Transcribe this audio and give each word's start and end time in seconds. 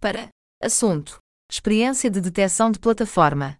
Para 0.00 0.30
assunto: 0.62 1.18
Experiência 1.52 2.10
de 2.10 2.22
detecção 2.22 2.70
de 2.70 2.78
plataforma. 2.78 3.58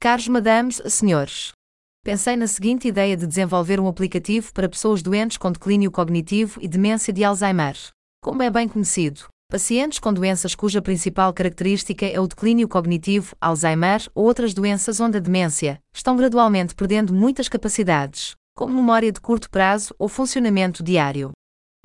Caros 0.00 0.26
madames, 0.26 0.82
senhores. 0.86 1.52
Pensei 2.04 2.34
na 2.34 2.48
seguinte 2.48 2.88
ideia 2.88 3.16
de 3.16 3.24
desenvolver 3.24 3.78
um 3.78 3.86
aplicativo 3.86 4.52
para 4.52 4.68
pessoas 4.68 5.00
doentes 5.00 5.36
com 5.36 5.52
declínio 5.52 5.92
cognitivo 5.92 6.60
e 6.60 6.66
demência 6.66 7.12
de 7.12 7.22
Alzheimer. 7.22 7.76
Como 8.20 8.42
é 8.42 8.50
bem 8.50 8.68
conhecido, 8.68 9.28
pacientes 9.48 10.00
com 10.00 10.12
doenças 10.12 10.56
cuja 10.56 10.82
principal 10.82 11.32
característica 11.32 12.04
é 12.04 12.18
o 12.18 12.26
declínio 12.26 12.66
cognitivo, 12.66 13.36
Alzheimer 13.40 14.10
ou 14.12 14.24
outras 14.24 14.54
doenças 14.54 14.98
onde 14.98 15.18
a 15.18 15.20
demência, 15.20 15.78
estão 15.94 16.16
gradualmente 16.16 16.74
perdendo 16.74 17.14
muitas 17.14 17.48
capacidades, 17.48 18.34
como 18.56 18.74
memória 18.74 19.12
de 19.12 19.20
curto 19.20 19.48
prazo 19.48 19.94
ou 20.00 20.08
funcionamento 20.08 20.82
diário. 20.82 21.30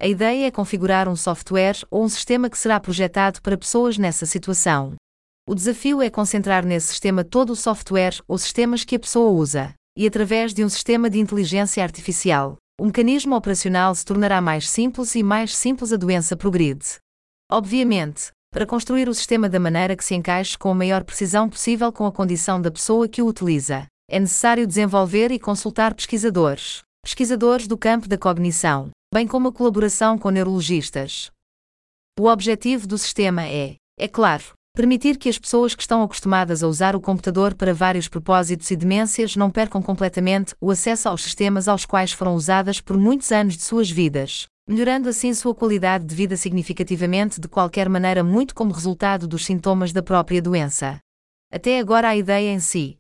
A 0.02 0.08
ideia 0.08 0.48
é 0.48 0.52
configurar 0.52 1.10
um 1.10 1.16
software 1.16 1.76
ou 1.92 2.06
um 2.06 2.08
sistema 2.08 2.50
que 2.50 2.58
será 2.58 2.80
projetado 2.80 3.42
para 3.42 3.58
pessoas 3.58 3.98
nessa 3.98 4.26
situação. 4.26 4.96
O 5.46 5.54
desafio 5.54 6.02
é 6.02 6.10
concentrar 6.10 6.66
nesse 6.66 6.88
sistema 6.88 7.22
todo 7.22 7.50
o 7.50 7.56
software 7.56 8.22
ou 8.26 8.38
sistemas 8.38 8.86
que 8.86 8.96
a 8.96 9.00
pessoa 9.00 9.30
usa 9.30 9.74
e 9.98 10.08
através 10.08 10.54
de 10.54 10.64
um 10.64 10.70
sistema 10.70 11.10
de 11.10 11.20
inteligência 11.20 11.84
artificial, 11.84 12.56
o 12.80 12.86
mecanismo 12.86 13.36
operacional 13.36 13.94
se 13.94 14.06
tornará 14.06 14.40
mais 14.40 14.70
simples 14.70 15.16
e 15.16 15.22
mais 15.22 15.54
simples 15.54 15.92
a 15.92 15.98
doença 15.98 16.38
progride. 16.38 16.96
Obviamente, 17.52 18.32
para 18.54 18.66
construir 18.66 19.10
o 19.10 19.14
sistema 19.14 19.50
da 19.50 19.60
maneira 19.60 19.98
que 19.98 20.06
se 20.06 20.16
encaixe 20.16 20.58
com 20.58 20.72
a 20.72 20.76
maior 20.76 21.04
precisão 21.04 21.50
possível 21.50 21.92
com 21.92 22.06
a 22.06 22.12
condição 22.12 22.62
da 22.62 22.72
pessoa 22.72 23.10
que 23.10 23.22
o 23.22 23.28
utiliza, 23.28 23.86
é 24.10 24.18
necessário 24.18 24.66
desenvolver 24.66 25.30
e 25.30 25.38
consultar 25.38 25.94
pesquisadores, 25.94 26.84
pesquisadores 27.04 27.68
do 27.68 27.78
campo 27.78 28.08
da 28.08 28.18
cognição, 28.18 28.92
bem 29.14 29.28
como 29.28 29.48
a 29.50 29.54
colaboração 29.54 30.18
com 30.18 30.30
neurologistas. 30.30 31.32
O 32.20 32.28
objetivo 32.28 32.88
do 32.88 32.98
sistema 32.98 33.48
é, 33.48 33.76
é 33.98 34.08
claro, 34.08 34.54
Permitir 34.76 35.18
que 35.18 35.28
as 35.28 35.38
pessoas 35.38 35.76
que 35.76 35.82
estão 35.82 36.04
acostumadas 36.04 36.64
a 36.64 36.68
usar 36.68 36.96
o 36.96 37.02
computador 37.02 37.54
para 37.54 37.74
vários 37.74 38.08
propósitos 38.08 38.70
e 38.72 38.78
demências 38.78 39.36
não 39.36 39.50
percam 39.50 39.82
completamente 39.82 40.56
o 40.62 40.72
acesso 40.72 41.10
aos 41.10 41.24
sistemas 41.24 41.68
aos 41.68 41.86
quais 41.86 42.14
foram 42.14 42.36
usadas 42.36 42.80
por 42.80 42.98
muitos 42.98 43.32
anos 43.32 43.58
de 43.58 43.64
suas 43.64 43.90
vidas, 43.90 44.48
melhorando 44.68 45.10
assim 45.10 45.34
sua 45.34 45.54
qualidade 45.54 46.06
de 46.06 46.16
vida 46.16 46.38
significativamente 46.38 47.42
de 47.42 47.48
qualquer 47.50 47.90
maneira, 47.90 48.24
muito 48.24 48.56
como 48.56 48.72
resultado 48.72 49.28
dos 49.28 49.44
sintomas 49.44 49.92
da 49.92 50.02
própria 50.02 50.42
doença. 50.42 51.00
Até 51.52 51.80
agora, 51.80 52.10
a 52.10 52.16
ideia 52.16 52.54
em 52.54 52.60
si. 52.60 52.98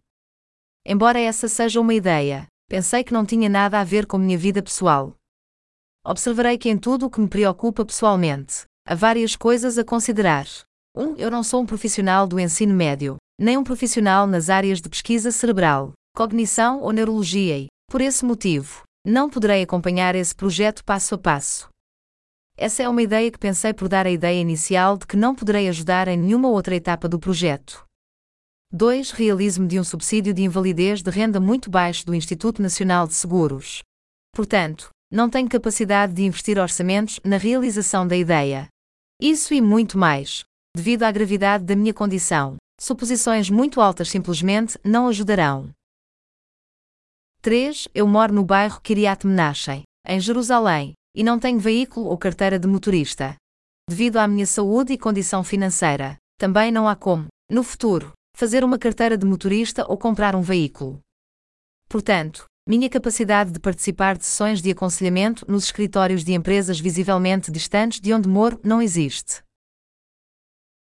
Embora 0.85 1.19
essa 1.19 1.47
seja 1.47 1.79
uma 1.79 1.93
ideia, 1.93 2.47
pensei 2.67 3.03
que 3.03 3.13
não 3.13 3.25
tinha 3.25 3.47
nada 3.47 3.79
a 3.79 3.83
ver 3.83 4.05
com 4.05 4.17
minha 4.17 4.37
vida 4.37 4.61
pessoal. 4.61 5.15
Observarei 6.05 6.57
que 6.57 6.69
em 6.69 6.77
tudo 6.77 7.05
o 7.05 7.09
que 7.09 7.19
me 7.19 7.27
preocupa 7.27 7.85
pessoalmente, 7.85 8.63
há 8.87 8.95
várias 8.95 9.35
coisas 9.35 9.77
a 9.77 9.83
considerar. 9.83 10.45
1. 10.95 11.03
Um, 11.03 11.15
eu 11.17 11.29
não 11.29 11.43
sou 11.43 11.61
um 11.61 11.65
profissional 11.65 12.25
do 12.25 12.39
ensino 12.39 12.73
médio, 12.73 13.17
nem 13.39 13.57
um 13.57 13.63
profissional 13.63 14.25
nas 14.25 14.49
áreas 14.49 14.81
de 14.81 14.89
pesquisa 14.89 15.31
cerebral, 15.31 15.91
cognição 16.15 16.81
ou 16.81 16.91
neurologia 16.91 17.57
e, 17.57 17.67
por 17.89 18.01
esse 18.01 18.23
motivo, 18.23 18.83
não 19.05 19.29
poderei 19.29 19.61
acompanhar 19.61 20.15
esse 20.15 20.33
projeto 20.33 20.83
passo 20.83 21.15
a 21.15 21.17
passo. 21.17 21.69
Essa 22.57 22.83
é 22.83 22.89
uma 22.89 23.01
ideia 23.01 23.31
que 23.31 23.37
pensei 23.37 23.73
por 23.73 23.87
dar 23.87 24.05
a 24.05 24.11
ideia 24.11 24.39
inicial 24.39 24.97
de 24.97 25.07
que 25.07 25.15
não 25.15 25.33
poderei 25.33 25.69
ajudar 25.69 26.07
em 26.07 26.17
nenhuma 26.17 26.49
outra 26.49 26.75
etapa 26.75 27.07
do 27.07 27.19
projeto. 27.19 27.85
2. 28.71 29.11
Realismo 29.11 29.67
de 29.67 29.79
um 29.79 29.83
subsídio 29.83 30.33
de 30.33 30.43
invalidez 30.43 31.01
de 31.01 31.09
renda 31.09 31.39
muito 31.39 31.69
baixo 31.69 32.05
do 32.05 32.13
Instituto 32.13 32.61
Nacional 32.61 33.07
de 33.07 33.13
Seguros. 33.13 33.79
Portanto, 34.33 34.89
não 35.11 35.29
tenho 35.29 35.49
capacidade 35.49 36.13
de 36.13 36.23
investir 36.23 36.57
orçamentos 36.57 37.19
na 37.23 37.37
realização 37.37 38.07
da 38.07 38.15
ideia. 38.15 38.67
Isso 39.21 39.53
e 39.53 39.61
muito 39.61 39.97
mais, 39.97 40.43
devido 40.75 41.03
à 41.03 41.11
gravidade 41.11 41.63
da 41.65 41.75
minha 41.75 41.93
condição. 41.93 42.57
Suposições 42.79 43.49
muito 43.49 43.81
altas 43.81 44.09
simplesmente 44.09 44.79
não 44.83 45.07
ajudarão. 45.07 45.69
3. 47.41 47.87
Eu 47.93 48.07
moro 48.07 48.33
no 48.33 48.45
bairro 48.45 48.81
Kiryat 48.81 49.25
Menachem, 49.25 49.83
em 50.05 50.19
Jerusalém, 50.19 50.93
e 51.15 51.23
não 51.23 51.39
tenho 51.39 51.59
veículo 51.59 52.07
ou 52.07 52.17
carteira 52.17 52.59
de 52.59 52.67
motorista. 52.67 53.35
Devido 53.89 54.17
à 54.17 54.27
minha 54.27 54.45
saúde 54.45 54.93
e 54.93 54.97
condição 54.97 55.43
financeira, 55.43 56.17
também 56.37 56.71
não 56.71 56.87
há 56.87 56.95
como, 56.95 57.27
no 57.49 57.63
futuro, 57.63 58.13
fazer 58.35 58.63
uma 58.63 58.77
carteira 58.77 59.17
de 59.17 59.25
motorista 59.25 59.85
ou 59.89 59.97
comprar 59.97 60.35
um 60.35 60.41
veículo. 60.41 60.99
Portanto, 61.89 62.45
minha 62.69 62.87
capacidade 62.87 63.51
de 63.51 63.59
participar 63.59 64.15
de 64.15 64.23
sessões 64.23 64.61
de 64.61 64.69
aconselhamento 64.69 65.43
nos 65.47 65.63
escritórios 65.63 66.23
de 66.23 66.33
empresas 66.33 66.79
visivelmente 66.79 67.49
distantes 67.51 67.99
de 67.99 68.13
onde 68.13 68.29
moro 68.29 68.59
não 68.63 68.79
existe. 68.79 69.41